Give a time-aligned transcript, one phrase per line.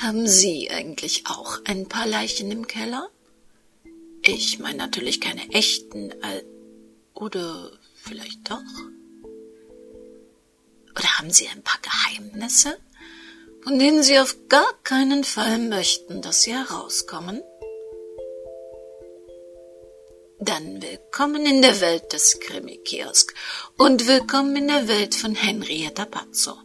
[0.00, 3.10] Haben Sie eigentlich auch ein paar Leichen im Keller?
[4.22, 6.44] Ich meine natürlich keine echten, äh,
[7.14, 7.72] oder
[8.04, 8.62] vielleicht doch?
[10.96, 12.78] Oder haben Sie ein paar Geheimnisse,
[13.62, 17.42] von denen Sie auf gar keinen Fall möchten, dass sie herauskommen?
[20.38, 23.34] Dann willkommen in der Welt des Krimi-Kiosk
[23.76, 26.56] und willkommen in der Welt von Henrietta Pazzo.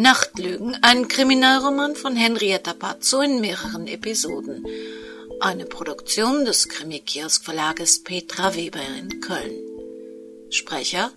[0.00, 4.66] Nachtlügen, ein Kriminalroman von Henrietta Pazzo in mehreren Episoden.
[5.40, 9.52] Eine Produktion des Krimi-Kiosk Verlages Petra Weber in Köln.
[10.48, 11.12] Sprecher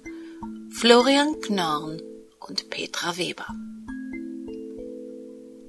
[0.69, 2.01] Florian Knorn
[2.41, 3.47] und Petra Weber.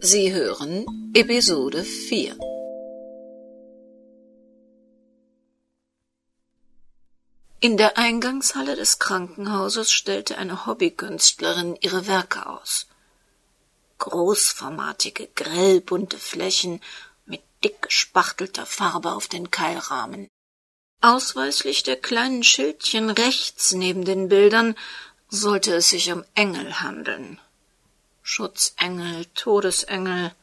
[0.00, 2.36] Sie hören Episode 4.
[7.60, 12.88] In der Eingangshalle des Krankenhauses stellte eine Hobbykünstlerin ihre Werke aus.
[14.04, 16.82] Großformatige, grellbunte Flächen
[17.24, 20.28] mit dick gespachtelter Farbe auf den Keilrahmen.
[21.00, 24.76] Ausweislich der kleinen Schildchen rechts neben den Bildern
[25.30, 27.40] sollte es sich um Engel handeln.
[28.22, 30.34] Schutzengel, Todesengel,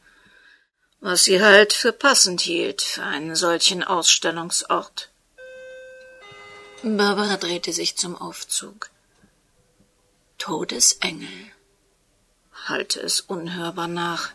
[0.98, 5.10] was sie halt für passend hielt für einen solchen Ausstellungsort.
[6.82, 8.90] Barbara drehte sich zum Aufzug.
[10.38, 11.52] Todesengel,
[12.72, 14.30] hallte es unhörbar nach.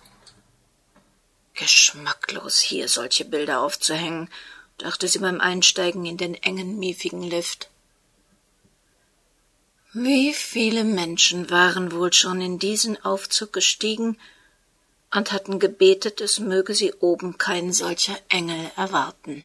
[1.55, 4.29] Geschmacklos, hier solche Bilder aufzuhängen,
[4.77, 7.69] dachte sie beim Einsteigen in den engen, miefigen Lift.
[9.91, 14.19] Wie viele Menschen waren wohl schon in diesen Aufzug gestiegen
[15.11, 19.43] und hatten gebetet, es möge sie oben kein solcher Engel erwarten.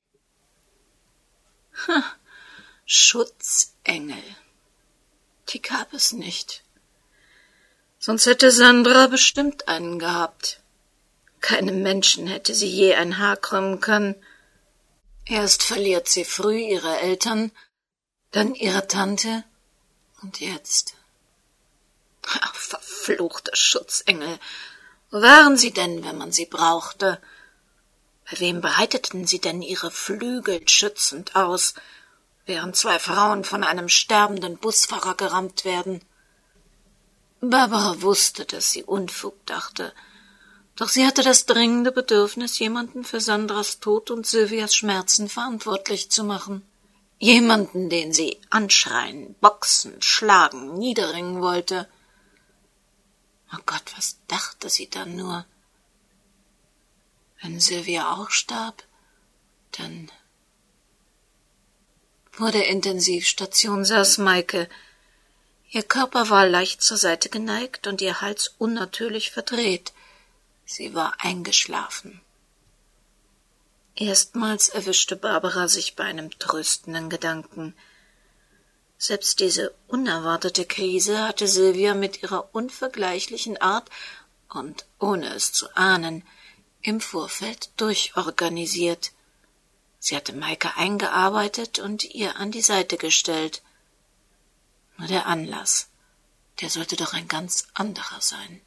[1.86, 2.04] Ha,
[2.84, 4.22] Schutzengel.
[5.48, 6.62] Die gab es nicht.
[8.04, 10.58] Sonst hätte Sandra bestimmt einen gehabt.
[11.40, 14.16] Keinem Menschen hätte sie je ein Haar krümmen können.
[15.24, 17.52] Erst verliert sie früh ihre Eltern,
[18.32, 19.44] dann ihre Tante
[20.20, 20.94] und jetzt.
[22.26, 24.36] Ach, verfluchte Schutzengel.
[25.12, 27.22] Wo waren sie denn, wenn man sie brauchte?
[28.28, 31.74] Bei wem breiteten sie denn ihre Flügel schützend aus,
[32.46, 36.00] während zwei Frauen von einem sterbenden Busfahrer gerammt werden.
[37.44, 39.92] Barbara wusste, dass sie Unfug dachte,
[40.76, 46.22] doch sie hatte das dringende Bedürfnis, jemanden für Sandras Tod und Sylvias Schmerzen verantwortlich zu
[46.22, 46.64] machen.
[47.18, 51.88] Jemanden, den sie anschreien, boxen, schlagen, niederringen wollte.
[53.52, 55.44] Oh Gott, was dachte sie dann nur?
[57.42, 58.84] Wenn Sylvia auch starb,
[59.72, 60.10] dann
[62.30, 64.68] vor der Intensivstation saß Maike.
[65.74, 69.94] Ihr Körper war leicht zur Seite geneigt und ihr Hals unnatürlich verdreht.
[70.66, 72.20] Sie war eingeschlafen.
[73.94, 77.74] Erstmals erwischte Barbara sich bei einem tröstenden Gedanken.
[78.98, 83.88] Selbst diese unerwartete Krise hatte Silvia mit ihrer unvergleichlichen Art
[84.50, 86.22] und ohne es zu ahnen
[86.82, 89.12] im Vorfeld durchorganisiert.
[89.98, 93.62] Sie hatte Maike eingearbeitet und ihr an die Seite gestellt.
[94.96, 95.88] Nur der Anlass,
[96.60, 98.60] der sollte doch ein ganz anderer sein.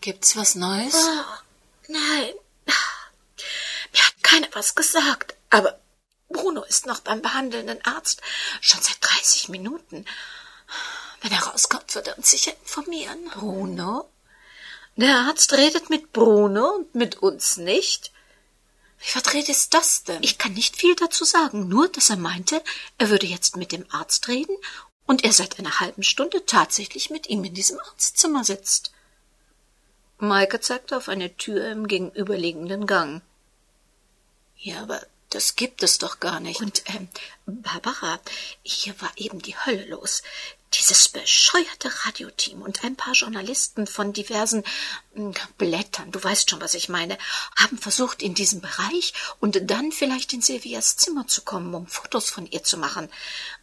[0.00, 0.94] Gibt's was Neues?
[0.94, 1.24] Oh,
[1.88, 2.34] nein.
[3.92, 5.80] Mir hat keiner was gesagt, aber
[6.28, 8.22] Bruno ist noch beim behandelnden Arzt,
[8.60, 10.04] schon seit dreißig Minuten.
[11.20, 13.30] Wenn er rauskommt, wird er uns sicher informieren.
[13.30, 14.10] Bruno?
[14.96, 18.12] Der Arzt redet mit Bruno und mit uns nicht?
[19.00, 20.22] Wie verdreht ist das denn?
[20.22, 22.62] Ich kann nicht viel dazu sagen, nur dass er meinte,
[22.98, 24.56] er würde jetzt mit dem Arzt reden
[25.06, 28.92] und er seit einer halben Stunde tatsächlich mit ihm in diesem Arztzimmer sitzt.
[30.18, 33.22] Maike zeigte auf eine Tür im gegenüberliegenden Gang.
[34.58, 35.00] Ja, aber
[35.30, 36.60] das gibt es doch gar nicht.
[36.60, 37.08] Und, ähm,
[37.46, 38.20] Barbara,
[38.62, 40.22] hier war eben die Hölle los.
[40.74, 44.62] Dieses bescheuerte Radioteam und ein paar Journalisten von diversen
[45.14, 47.18] hm, Blättern, du weißt schon, was ich meine,
[47.56, 52.30] haben versucht, in diesem Bereich und dann vielleicht in Silvias Zimmer zu kommen, um Fotos
[52.30, 53.08] von ihr zu machen.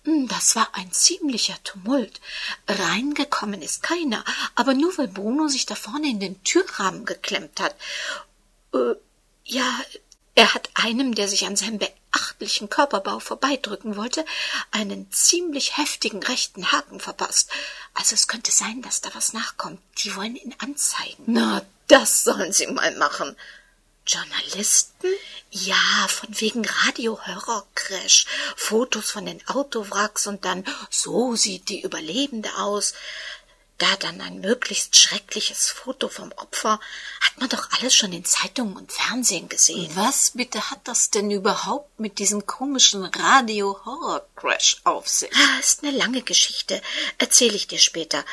[0.04, 2.19] Hm, das war ein ziemlicher Tumult.
[2.68, 4.25] Reingekommen ist keiner,
[4.56, 7.75] aber nur weil Bruno sich da vorne in den Türrahmen geklemmt hat.
[8.74, 8.95] Äh,
[9.45, 9.80] ja,
[10.36, 11.80] er hat einem, der sich an seinem
[12.18, 14.25] beachtlichen Körperbau vorbeidrücken wollte,
[14.72, 17.50] einen ziemlich heftigen rechten Haken verpasst.
[17.94, 19.80] Also es könnte sein, dass da was nachkommt.
[20.00, 21.24] Die wollen ihn anzeigen.
[21.28, 23.36] Na, das sollen sie mal machen.
[24.06, 25.08] Journalisten?
[25.52, 28.25] Ja, von wegen Radiohörercrash.
[28.56, 32.94] Fotos von den Autowracks und dann, so sieht die Überlebende aus.
[33.77, 36.79] Da dann ein möglichst schreckliches Foto vom Opfer,
[37.21, 39.91] hat man doch alles schon in Zeitungen und Fernsehen gesehen.
[39.95, 45.31] Was bitte hat das denn überhaupt mit diesem komischen Radio-Horror-Crash auf sich?
[45.35, 46.81] Ah, ist eine lange Geschichte.
[47.18, 48.25] Erzähle ich dir später.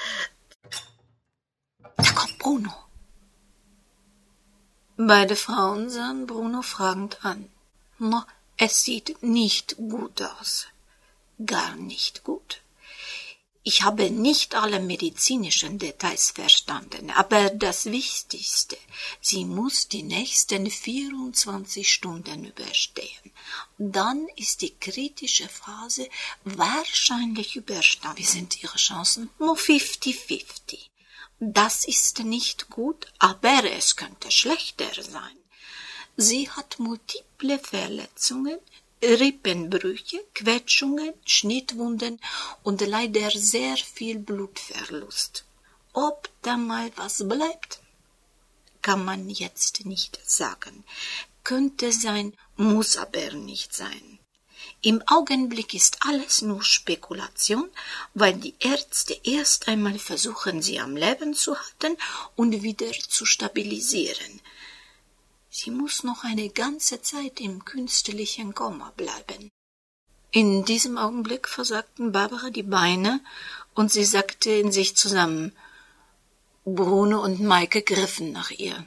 [1.96, 2.74] Da kommt Bruno.
[4.96, 7.50] Beide Frauen sahen Bruno fragend an.
[7.98, 8.22] No,
[8.56, 10.66] es sieht nicht gut aus.
[11.44, 12.62] Gar nicht gut.
[13.66, 18.76] Ich habe nicht alle medizinischen Details verstanden, aber das Wichtigste,
[19.22, 23.32] sie muss die nächsten 24 Stunden überstehen.
[23.78, 26.10] Dann ist die kritische Phase
[26.44, 28.18] wahrscheinlich überstanden.
[28.18, 29.30] Wie sind ihre Chancen?
[29.38, 30.90] Nur 50-50.
[31.40, 35.38] Das ist nicht gut, aber es könnte schlechter sein.
[36.16, 38.58] Sie hat multiple Verletzungen,
[39.04, 42.20] Rippenbrüche, Quetschungen, Schnittwunden
[42.62, 45.44] und leider sehr viel Blutverlust.
[45.92, 47.80] Ob da mal was bleibt,
[48.82, 50.84] kann man jetzt nicht sagen.
[51.44, 54.18] Könnte sein, muss aber nicht sein.
[54.80, 57.70] Im Augenblick ist alles nur Spekulation,
[58.12, 61.96] weil die Ärzte erst einmal versuchen, sie am Leben zu halten
[62.36, 64.40] und wieder zu stabilisieren.
[65.56, 69.52] Sie muss noch eine ganze Zeit im künstlichen Koma bleiben.
[70.32, 73.20] In diesem Augenblick versagten Barbara die Beine
[73.72, 75.56] und sie sackte in sich zusammen.
[76.64, 78.84] Bruno und Maike griffen nach ihr.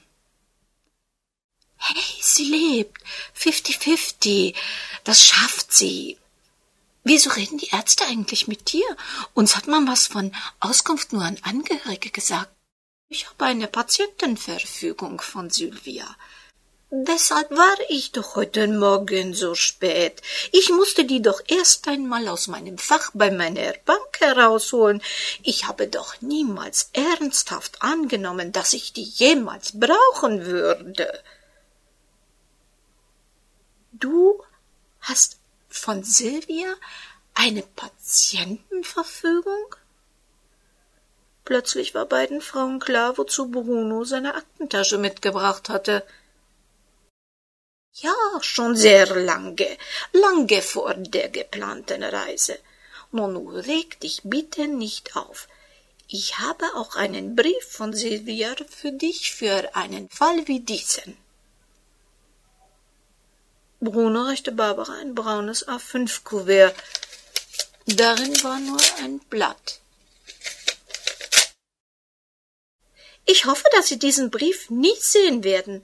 [1.78, 3.02] Hey, sie lebt.
[3.34, 4.54] Fifty-fifty.
[5.06, 6.18] Das schafft sie.
[7.06, 8.98] Wieso reden die Ärzte eigentlich mit dir?
[9.34, 12.52] Uns hat man was von Auskunft nur an Angehörige gesagt.
[13.08, 16.14] Ich habe eine Patientenverfügung von Sylvia.
[16.89, 20.22] Deshalb war ich doch heute Morgen so spät.
[20.54, 25.01] Ich musste die doch erst einmal aus meinem Fach bei meiner Bank herausholen.
[25.44, 31.22] Ich habe doch niemals ernsthaft angenommen, dass ich die jemals brauchen würde.
[33.92, 34.42] Du
[35.01, 36.74] hast von Silvia
[37.33, 39.75] eine Patientenverfügung?
[41.44, 46.06] Plötzlich war beiden Frauen klar, wozu Bruno seine Aktentasche mitgebracht hatte.
[48.00, 49.76] Ja, schon sehr lange,
[50.12, 52.60] lange vor der geplanten Reise.
[53.12, 55.48] Nun reg dich bitte nicht auf.
[56.08, 61.18] Ich habe auch einen Brief von Silvia für dich für einen Fall wie diesen.
[63.80, 66.76] Bruno reichte Barbara ein braunes A5-Kuvert.
[67.88, 69.80] Darin war nur ein Blatt.
[73.26, 75.84] Ich hoffe, dass Sie diesen Brief nie sehen werden.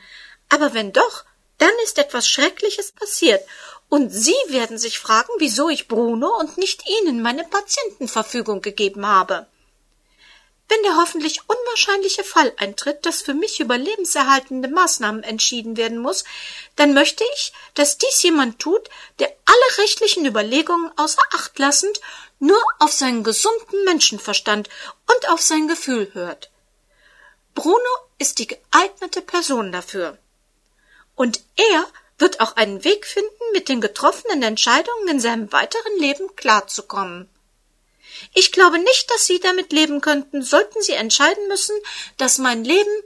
[0.50, 1.26] Aber wenn doch,
[1.64, 3.42] dann ist etwas Schreckliches passiert,
[3.88, 9.48] und Sie werden sich fragen, wieso ich Bruno und nicht Ihnen meine Patientenverfügung gegeben habe.
[10.68, 16.26] Wenn der hoffentlich unwahrscheinliche Fall eintritt, dass für mich über lebenserhaltende Maßnahmen entschieden werden muss,
[16.76, 18.90] dann möchte ich, dass dies jemand tut,
[19.20, 22.02] der alle rechtlichen Überlegungen außer Acht lassend
[22.40, 24.68] nur auf seinen gesunden Menschenverstand
[25.10, 26.50] und auf sein Gefühl hört.
[27.56, 30.18] Bruno ist die geeignete Person dafür.
[31.16, 31.88] Und er
[32.18, 37.30] wird auch einen Weg finden, mit den getroffenen Entscheidungen in seinem weiteren Leben klarzukommen.
[38.34, 41.76] Ich glaube nicht, dass Sie damit leben könnten, sollten Sie entscheiden müssen,
[42.18, 43.04] dass mein Leben.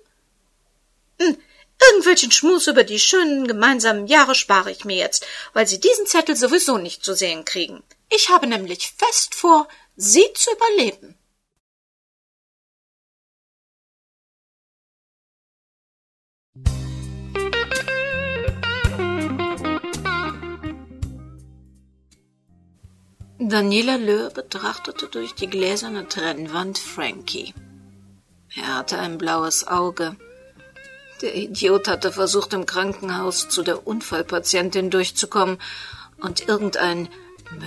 [1.19, 1.37] Hm,
[1.81, 6.35] irgendwelchen Schmus über die schönen gemeinsamen Jahre spare ich mir jetzt, weil Sie diesen Zettel
[6.35, 7.83] sowieso nicht zu sehen kriegen.
[8.09, 11.17] Ich habe nämlich fest vor, Sie zu überleben.
[23.39, 27.53] Daniela Löhr betrachtete durch die gläserne Trennwand Frankie.
[28.55, 30.15] Er hatte ein blaues Auge.
[31.21, 35.59] Der Idiot hatte versucht, im Krankenhaus zu der Unfallpatientin durchzukommen
[36.19, 37.09] und irgendein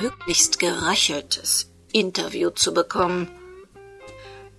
[0.01, 3.31] möglichst geracheltes Interview zu bekommen.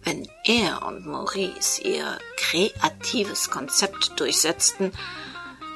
[0.04, 4.94] Wenn er und Maurice ihr kreatives Konzept durchsetzten,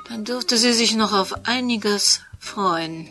[0.08, 3.10] dann durfte sie sich noch auf einiges freuen.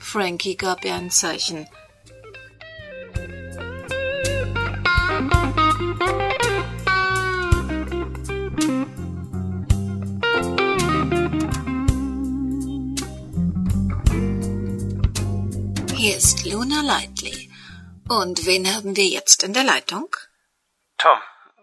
[0.00, 1.68] Frankie gab ihr ein Zeichen.
[15.94, 17.52] Hier ist Luna Lightly.
[18.08, 20.08] Und wen haben wir jetzt in der Leitung?
[20.98, 21.18] Tom.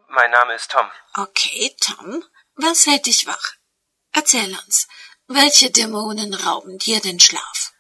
[0.10, 0.89] Mein Name ist Tom.
[1.15, 2.24] Okay, Tom.
[2.56, 3.56] Was hält dich wach?
[4.13, 4.88] Erzähl uns,
[5.27, 7.74] welche Dämonen rauben dir den Schlaf?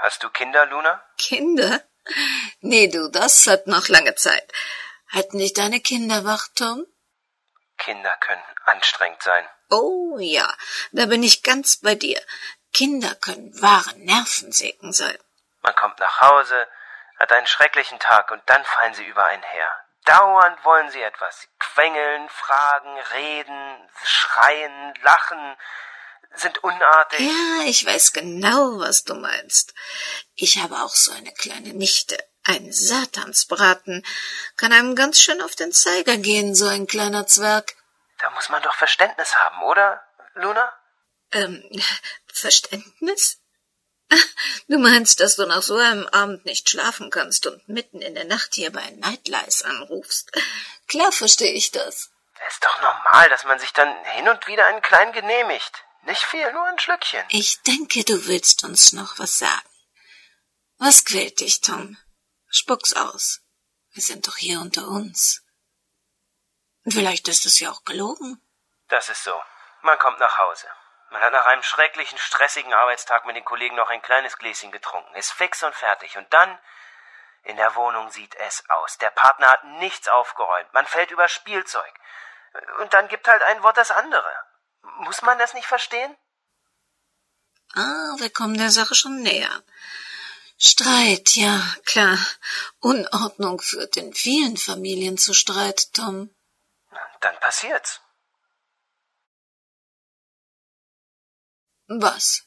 [0.00, 1.04] Hast du Kinder, Luna?
[1.18, 1.82] Kinder?
[2.60, 4.50] nee, du, das hat noch lange Zeit.
[5.12, 6.86] Halten dich deine Kinder wach, Tom?
[7.76, 9.46] Kinder können anstrengend sein.
[9.68, 10.48] Oh ja,
[10.92, 12.18] da bin ich ganz bei dir.
[12.72, 15.18] Kinder können wahre Nervensägen sein.
[15.60, 16.66] Man kommt nach Hause,
[17.18, 19.68] hat einen schrecklichen Tag und dann fallen sie über einen her.
[20.06, 21.46] Dauernd wollen sie etwas.
[21.58, 25.56] Quengeln, fragen, reden, schreien, lachen,
[26.34, 27.20] sind unartig.
[27.20, 29.74] Ja, ich weiß genau, was du meinst.
[30.34, 32.18] Ich habe auch so eine kleine Nichte.
[32.44, 34.04] Ein Satansbraten.
[34.56, 37.74] Kann einem ganz schön auf den Zeiger gehen, so ein kleiner Zwerg.
[38.18, 40.02] Da muss man doch Verständnis haben, oder,
[40.34, 40.72] Luna?
[41.32, 41.62] Ähm,
[42.32, 43.38] Verständnis?
[44.68, 48.24] Du meinst, dass du nach so einem Abend nicht schlafen kannst und mitten in der
[48.24, 50.30] Nacht hier bei Nightlies anrufst?
[50.86, 52.10] Klar verstehe ich das.
[52.48, 55.84] Ist doch normal, dass man sich dann hin und wieder einen kleinen genehmigt.
[56.02, 57.24] Nicht viel, nur ein Schlückchen.
[57.28, 59.68] Ich denke, du willst uns noch was sagen.
[60.78, 61.98] Was quält dich, Tom?
[62.48, 63.42] Spuck's aus.
[63.92, 65.44] Wir sind doch hier unter uns.
[66.84, 68.40] Und vielleicht ist es ja auch gelogen.
[68.88, 69.40] Das ist so.
[69.82, 70.66] Man kommt nach Hause.
[71.10, 75.14] Man hat nach einem schrecklichen, stressigen Arbeitstag mit den Kollegen noch ein kleines Gläschen getrunken,
[75.16, 76.16] ist fix und fertig.
[76.16, 76.58] Und dann
[77.42, 78.98] in der Wohnung sieht es aus.
[78.98, 80.72] Der Partner hat nichts aufgeräumt.
[80.72, 81.92] Man fällt über Spielzeug.
[82.78, 84.34] Und dann gibt halt ein Wort das andere.
[84.82, 86.16] Muss man das nicht verstehen?
[87.74, 89.62] Ah, wir kommen der Sache schon näher.
[90.58, 92.18] Streit, ja, klar.
[92.80, 96.34] Unordnung führt in vielen Familien zu Streit, Tom.
[97.20, 98.00] Dann passiert's.
[101.86, 102.44] Was?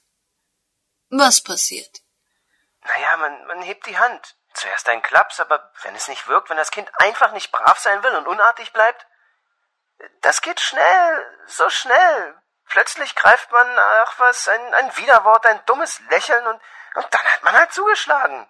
[1.10, 2.02] Was passiert?
[2.82, 4.36] Naja, man, man hebt die Hand.
[4.54, 8.04] Zuerst ein Klaps, aber wenn es nicht wirkt, wenn das Kind einfach nicht brav sein
[8.04, 9.06] will und unartig bleibt,
[10.22, 12.42] das geht schnell, so schnell.
[12.66, 16.62] Plötzlich greift man nach was, ein, ein Widerwort, ein dummes Lächeln und,
[16.96, 18.48] und dann hat man halt zugeschlagen.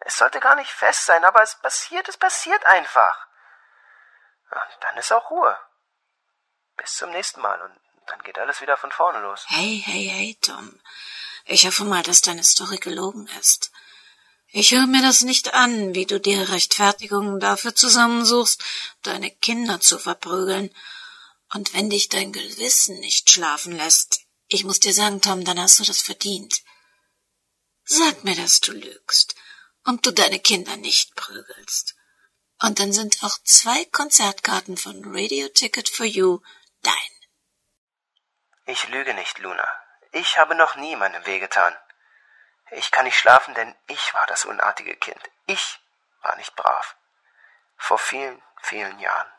[0.00, 3.26] Es sollte gar nicht fest sein, aber es passiert, es passiert einfach.
[4.50, 5.58] Und dann ist auch Ruhe.
[6.76, 9.44] Bis zum nächsten Mal und dann geht alles wieder von vorne los.
[9.48, 10.80] Hey, hey, hey, Tom.
[11.44, 13.72] Ich hoffe mal, dass deine Story gelogen ist.
[14.58, 18.64] Ich höre mir das nicht an, wie du dir Rechtfertigungen dafür zusammensuchst,
[19.02, 20.74] deine Kinder zu verprügeln.
[21.52, 25.78] Und wenn dich dein Gewissen nicht schlafen lässt, ich muss dir sagen, Tom, dann hast
[25.78, 26.62] du das verdient.
[27.84, 29.34] Sag mir, dass du lügst
[29.84, 31.94] und du deine Kinder nicht prügelst.
[32.62, 36.40] Und dann sind auch zwei Konzertkarten von Radio Ticket for You
[36.80, 36.94] dein.
[38.64, 39.68] Ich lüge nicht, Luna.
[40.12, 41.76] Ich habe noch nie meinem wehgetan.
[42.72, 45.20] Ich kann nicht schlafen, denn ich war das unartige Kind.
[45.46, 45.78] Ich
[46.22, 46.96] war nicht brav.
[47.76, 49.30] Vor vielen, vielen Jahren.